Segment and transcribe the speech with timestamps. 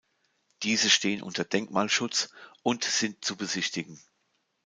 [0.63, 2.31] Diese stehen unter Denkmalschutz
[2.63, 4.01] und sind zu besichtigen.